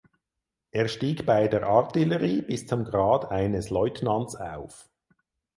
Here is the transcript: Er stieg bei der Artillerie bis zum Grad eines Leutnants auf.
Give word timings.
Er 0.71 0.87
stieg 0.87 1.27
bei 1.27 1.47
der 1.47 1.67
Artillerie 1.67 2.41
bis 2.41 2.65
zum 2.65 2.85
Grad 2.85 3.29
eines 3.29 3.69
Leutnants 3.69 4.35
auf. 4.35 4.89